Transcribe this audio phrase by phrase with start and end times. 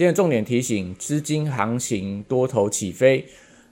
[0.00, 3.22] 今天重点提醒：资金行情多头起飞。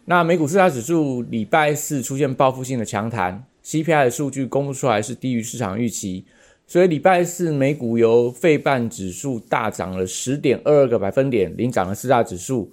[0.05, 6.27] 那美股四大指数礼拜四出现报复性的强弹，CPI 的数据公布出来是低于市场预期，
[6.67, 12.71] 所以礼拜四美股由费半指数大涨了十点二二个百分点，领涨了四大指数，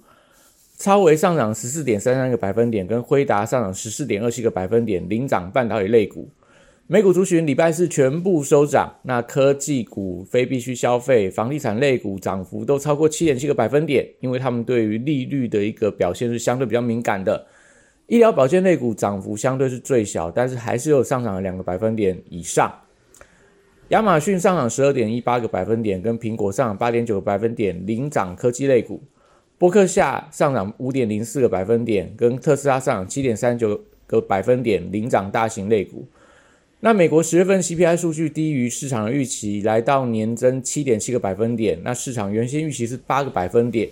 [0.76, 6.28] 超微上涨十四点三三个百分点，跟辉达上涨十四点二七个百分点，领涨半导体类股。
[6.88, 17.44] 美股族群礼拜四全部收涨，那科技股、非必需消费、房地产类股涨幅都超过七点七个百分点，因为他们对于利率的一个表现是相对比较敏感的。
[18.06, 22.72] 医疗保健类股涨幅相对是最小，但是还是有上涨了两个百分点以上。
[23.88, 29.02] 亚马逊上涨十二点一八个百分点，跟苹果上涨八点九个百分点，领涨科技类股。
[29.58, 36.06] 波克夏上涨五点零四个百分点，跟特斯拉上涨七点三九个百分点，领涨大型类股。
[36.80, 41.80] 那美国十月份 CPI 数据低于市场的预期，来到年增七点七个百分点。
[41.82, 43.88] 那市场原先预期是八个百分点，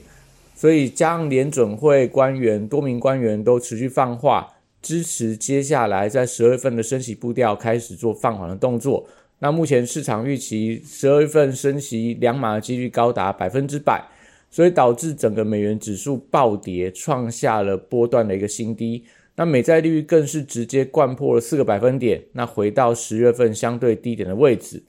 [0.54, 9.08] 所以加上联准会官员多名官员都持续放话，支持接下来在十二月份的升息步调开始做放缓的动作。
[9.38, 14.04] 那目前市场预期十二月份升息两码的几率高达百分之百，
[14.50, 19.04] 所以导致整个美元指数暴跌，创下了波段的一个新低。
[19.36, 24.84] 那美债利率更是直接灌破了四个百分点，那回到十月份相对低点的位置，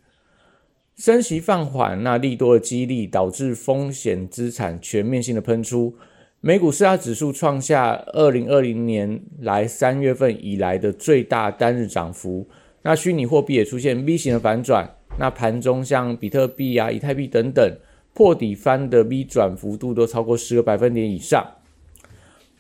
[0.96, 5.96] 升息放缓，那利多的激励导致风险资产全面性的喷出，
[6.42, 12.48] 美股四大指数创下二零二零年来三月份以来的最大单日涨幅，
[12.84, 17.78] 那虚拟货币也出现 V 型的反转，那盘中像比特币啊、以太币等等
[18.14, 21.44] 破底翻的 V 转幅度都超过十个百分点以上。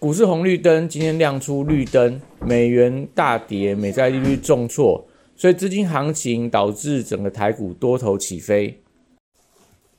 [0.06, 5.04] 股市红绿灯今天亮出绿灯，美元大跌，美债利率重挫，
[5.36, 8.84] 所以资金行情导致整个台股多头起飞。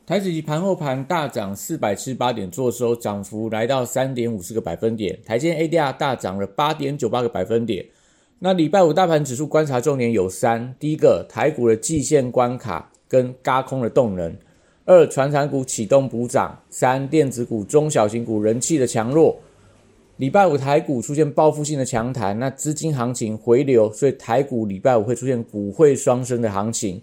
[0.07, 5.19] 台指期盘后盘大涨四百七十八点，做收涨幅来到三点五四个百分点。
[5.27, 7.85] 台积 ADR 大涨了八点九八个百分点。
[8.39, 14.31] 那礼拜五大盘指数观察重点有三：第一个，台股的季线关卡跟嘎空的动能；
[14.85, 19.41] 二，船产股启动补涨；三，电子股、中小型股人气的强弱。
[20.17, 27.03] 礼拜五台股出现报复性的强弹，那资金行情回流，所以台股礼拜五会出现股汇双升的行情。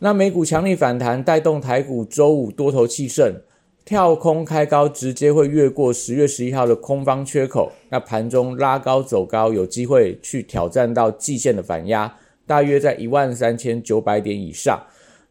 [0.00, 3.34] 那美股强力反弹，带动台股周五多头气盛，
[3.82, 7.72] 跳空开高，直接会越过十月十一号的空方缺口。
[7.88, 12.14] 那盘中拉高走高，有机会去挑战到季线的反压，
[12.46, 14.78] 大约在一万三千九百点以上。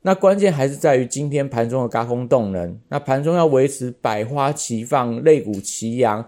[0.01, 2.79] 那关键还是在于今天盘中的高空动能。
[2.87, 6.25] 那盘中要维持百花齐放，肋骨齐扬。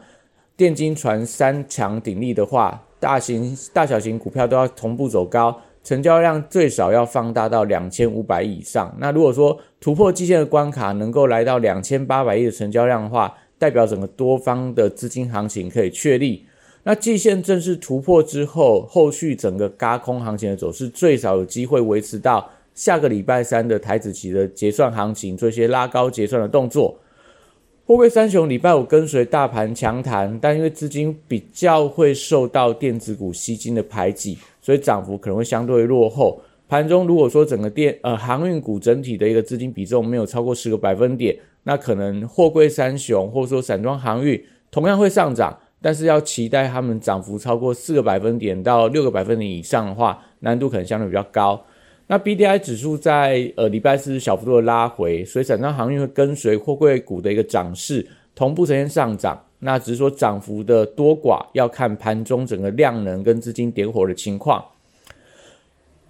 [0.61, 8.95] 电金船三强鼎立的话，大型、大小型股票都要同步走高，成交量最少要放大到两千五百亿以上。
[8.99, 16.45] 那如果说突破季线的关卡，能够来到两千八百亿的成交量的话，代表整个多方的资金行情可以确立。
[16.83, 26.95] 那季线正式突破之后，后续整个嘎空行情的走势最少有机会维持到下个礼拜三的台子期的结算行情，做一些拉高结算的动作。
[27.91, 36.41] 货柜三雄礼拜五跟随大盘强弹，但因为资金比较会受到电子股吸金的排挤，所以涨幅可能会相对落后。
[36.69, 44.41] 盘中如果说整个电呃航运股整体的一个资金比重没有超过十个百分点，那可能货柜三雄或者说散装航运
[44.72, 51.62] 同样会上涨，但是要期待他们涨幅超过四个百分点到六个百分点以上的话，难度可能相对比较高。
[52.11, 58.05] 那 B D I 指数在呃礼拜四小幅度的拉回，所以整张航运会跟随货柜股的一个涨势
[58.35, 59.41] 同步呈现上涨。
[59.59, 64.61] 那只是说涨幅的多寡要看盘中整个量能跟资金点火的情况。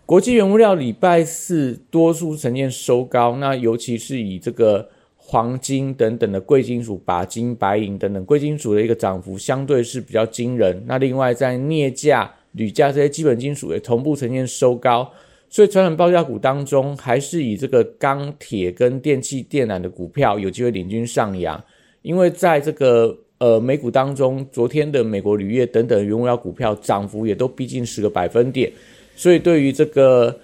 [0.07, 10.81] 国际原物料礼拜四多数呈现收高，那尤其是以这个黄金等等的贵金属、钯金、白银等等贵金属的一个涨幅相对是比较惊人。
[10.88, 15.07] 那另外在镍价、铝价这些基本金属也同步呈现收高。
[15.53, 21.62] 所以，传统报价股当中，还是以这个钢铁跟电器电缆的股票有机会领军上扬。
[22.03, 28.71] 因为在这个呃美股当中，昨天的美国铝业等等原物料股票涨幅也都逼近十个百分点。
[29.18, 30.39] 所以，对于这个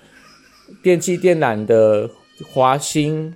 [0.83, 2.09] 电器电缆的
[2.51, 3.33] 华兴、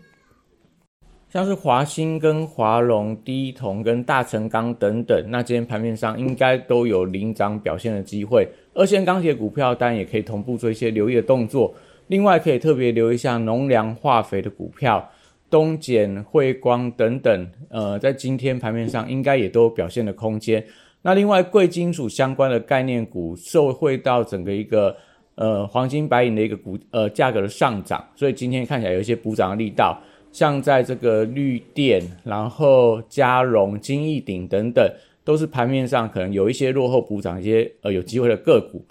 [1.32, 8.46] 像是华兴跟华龙、第一铜跟大成钢等等，那今天盘面上应该都有领涨表现的机会。
[8.74, 11.74] 二线钢铁股票当然也可以同步做一些留意的动作。
[12.08, 15.10] 另外可以特别留意一下农粮化肥的股票，
[15.50, 20.62] 东碱、汇光等等，呃，在今天盘面上应该也都有表现的空间。
[21.02, 24.94] 那另外贵金属相关的概念股受惠到整个一个
[25.36, 29.98] 呃黄金白银的一个股呃价格的上涨，所以今天看起来有一些补涨的力道。
[30.32, 34.84] 像在这个绿电，然后嘉荣、金逸鼎等等，
[35.24, 38.86] 都是盘面上可能有一些落后补涨一些呃有机会的个股。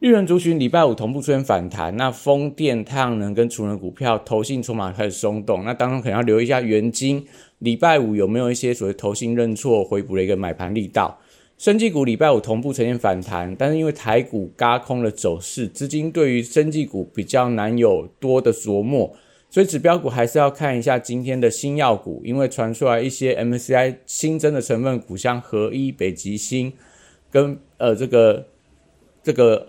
[0.00, 7.24] 绿人族群礼拜五同步出现反弹，那风电、太阳能跟储能股票投信筹码开始松动，那当中可能要留意一下元金
[7.60, 11.20] 礼拜五有没有一些所谓投信认错回补的一个买盘力道。
[11.56, 19.14] 生技股礼拜五同步呈现反弹，但是因为台股嘎空的走势，资金对于生技股比较难有多的琢磨。
[19.52, 26.72] 所以指标股还是要看一下今天的新药股，因为传出来一些 MCI 新增的成分股，像合一、北极星
[27.30, 28.46] 跟呃这个
[29.22, 29.68] 这个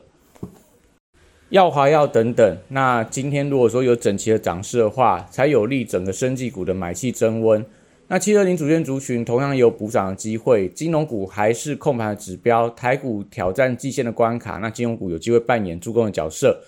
[1.49, 2.57] 药华药等等。
[2.69, 7.65] 那今天如果说有整齐的涨势的话，才有利整个生技股的买气增温。
[8.07, 16.61] 那七二零主线族群同样有补涨的机会，金融股还是控盘的指标，台股挑战季线的关卡，那金融股有机会扮演助攻的角色。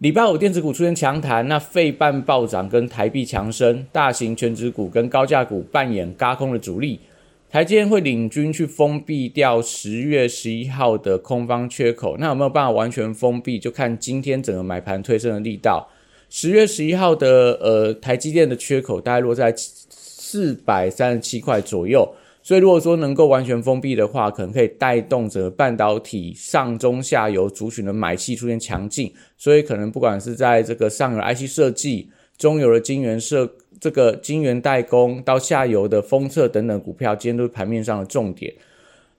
[0.00, 7.00] 礼拜五电子股出现强弹，那费半暴涨跟台币强升，大型全指股跟高价股扮演嘎空的主力。
[7.48, 15.88] 台积电会领军去封闭掉十月十一号的空方缺口，那有没有办法完全封闭，就看今天整个买盘推升的力道。
[16.28, 22.06] 十月十一号的呃台积电的缺口大概落在四百三十七块左右。
[22.46, 29.12] 所以，如果说能够完全封闭的话，可能可以带动着半导体上中下游族群的买气出现强劲。
[29.36, 32.08] 所以，可能不管是在这个上游 IC 设计、
[32.38, 38.54] 中游的晶圆设、这个晶圆代工到下游的封测等等股票，今天都是盘面上的重点。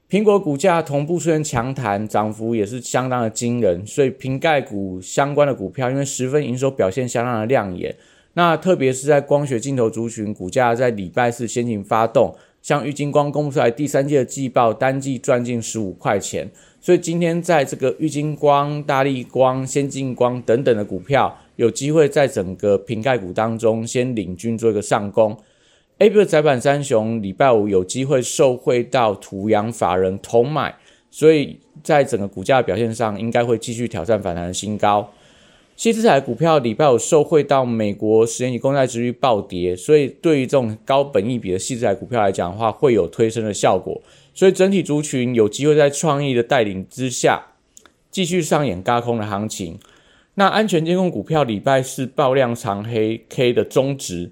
[0.09, 3.85] 苹果股价同步出现强弹，涨幅也是相当的惊人。
[3.85, 7.93] 所以，瓶盖股相关的股票，因为十分营收表现相当的亮眼。
[8.35, 12.33] 那特别是在光学镜头族群，股价在礼拜四先行发动。
[12.61, 16.49] 像玉金光公布出来第三季的季报，单季赚进十五块钱，
[16.81, 25.37] 所以今天在这个玉金光、大力光、先进光等等的股票，有机会在整个瓶盖股当中先领军做一个上攻。
[25.99, 30.75] A 股的窄板三雄礼拜五有机会受惠到土洋法人同买，
[31.09, 35.09] 所以在整个股价表现上，应该会继续挑战反弹的新高。
[35.77, 44.01] 西资彩股票礼拜五受惠到美国十年期公债值率暴跌，所以对于这种高本益比的西资彩股票来讲的话，会有推升的效果。
[44.33, 47.49] 所以整体族群有机会在创意的带领之下，
[48.09, 49.77] 继续上演高空的行情。
[50.33, 54.31] 那安全监控股票礼拜四爆量长黑 K 的中值，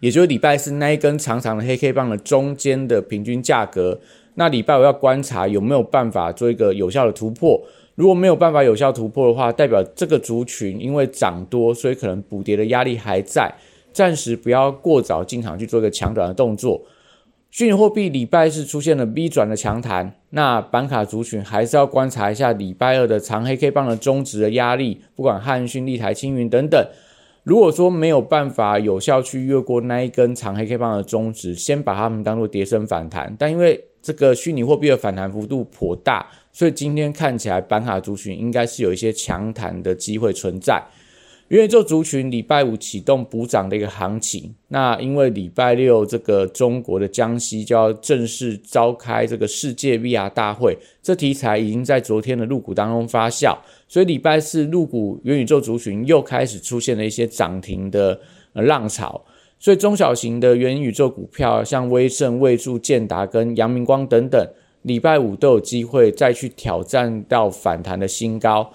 [0.00, 4.00] 也就是礼拜四那一根长长的黑 K 棒的中间的平均价格。
[4.36, 7.62] 那礼拜五要观察有没有办法做一个有效的突破。
[7.94, 13.52] 如果没有办法有效突破的话，代表这个族群因为涨多，所以可能补跌的压力还在，
[13.92, 16.82] 暂时不要过早进场去做一个强短的动作。
[17.50, 26.84] 虚拟货币礼拜四出现了 V 转的强弹，那板卡族群还是要观察一下礼拜二的长黑 K 棒的中值的压力，不管汉讯、立台、青云等等。
[27.44, 36.28] 如果说没有办法有效去越过那一根长黑 K 棒的中值，先把它们当做跌升反弹，但因为这个虚拟货币的反弹幅度颇大。
[36.52, 40.80] 所以今天看起来，板卡族群应该是有一些强弹的机会存在。
[41.48, 44.54] 元宇宙族群礼拜五启动补涨的一个行情。
[44.68, 53.56] 那因为礼拜六这个中国的江西就要正式召开这个世界 VR 大会，这题材已经在昨天的入股当中发酵，
[53.88, 58.18] 所以礼拜四入股元宇宙族群又开始出现了一些涨停的
[58.52, 59.24] 浪潮。
[59.64, 64.46] 所以中小型的元宇宙股票，像威盛、卫助、建达跟阳明光等等。
[64.82, 68.70] 礼拜五都有机会再去挑战到反弹的新高。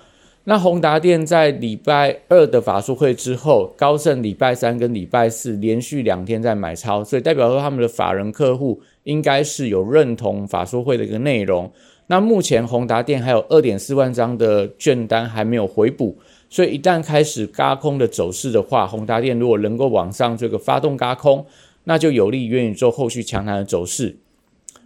[0.46, 11.72] 那宏达电在礼拜二的法术会之后，高盛礼拜三跟礼拜四连续两天在买超，所以代表说他们的法人客户应该是有认同法术会的一个内容。
[12.08, 16.18] 那目前宏达电还有二点四万张的券单还没有回补，
[16.50, 21.46] 所以一旦开始嘎空的走势的话，宏达电如果能够往上这个发动嘎空，
[21.84, 24.18] 那就有利元宇宙后续强弹的走势。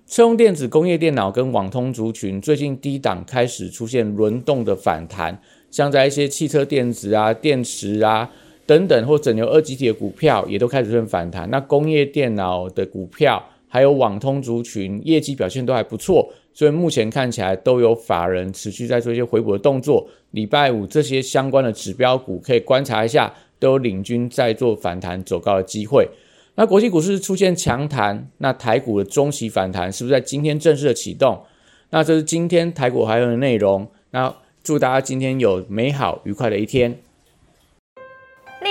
[0.05, 5.39] 车用电子、工业电脑跟网通族群最近低档开始出现轮动的反弹，
[5.71, 8.29] 像在一些汽车电子啊、电池啊
[8.65, 11.49] 等等，或整流二极体的股票也都开始出现反弹。
[11.49, 13.41] 那工业电脑的股票
[13.73, 20.07] 还有网通族群业绩表现都还不错，所以目前看起来都有法人持续在做一些回补的动作。
[20.29, 26.07] 礼拜五这些相关的指标股可以观察一下，都有领军在做反弹走高的机会。
[26.53, 31.41] 那国际股市出现强弹，那台股的中期反弹是不是在今天正式的启动？
[31.89, 33.87] 那这是今天台股还有的内容。
[34.11, 34.31] 那
[34.63, 36.99] 祝大家今天有美好愉快的一天。